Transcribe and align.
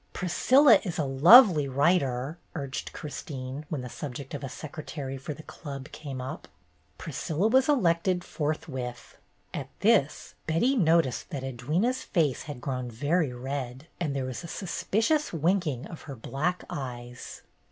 "Priscilla 0.13 0.79
is 0.81 0.97
a 0.97 1.05
lovely 1.05 1.67
writer," 1.67 2.39
urged 2.55 2.91
Chris 2.91 3.21
tine, 3.21 3.67
when 3.69 3.81
the 3.81 3.87
subject 3.87 4.33
of 4.33 4.43
a 4.43 4.49
secretary 4.49 5.15
for 5.15 5.35
the 5.35 5.43
Club 5.43 5.91
came 5.91 6.19
up. 6.19 6.47
Priscilla 6.97 7.47
was 7.47 7.69
elected 7.69 8.23
forthwith. 8.23 9.17
At 9.53 9.69
this, 9.81 10.33
Betty 10.47 10.75
noticed 10.75 11.29
that 11.29 11.43
Edwyna's 11.43 12.01
face 12.01 12.41
had 12.49 12.61
grown 12.61 12.89
very 12.89 13.31
red, 13.31 13.85
and 13.99 14.15
there 14.15 14.25
was 14.25 14.43
a 14.43 14.47
suspicious 14.47 15.31
winking 15.31 15.85
of 15.85 16.01
her 16.09 16.15
black 16.15 16.63
eyes. 16.67 17.43